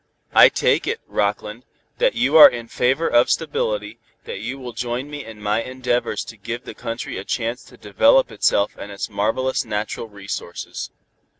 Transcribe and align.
"I 0.33 0.49
take 0.49 0.87
it, 0.87 0.99
Rockland, 1.05 1.63
that 1.99 2.15
you 2.15 2.35
are 2.35 2.49
in 2.49 2.67
favor 2.67 3.07
of 3.07 3.29
stability, 3.29 3.99
that 4.25 4.39
you 4.39 4.57
will 4.57 4.73
join 4.73 5.11
me 5.11 5.23
in 5.23 5.39
my 5.39 5.61
endeavors 5.61 6.23
to 6.25 6.37
give 6.37 6.63
the 6.63 6.73
country 6.73 7.19
a 7.19 7.23
chance 7.23 7.63
to 7.65 7.77
develop 7.77 8.31
itself 8.31 8.75
and 8.79 8.91
its 8.91 9.11
marvelous 9.11 9.63
natural 9.63 10.07
resources." 10.07 10.89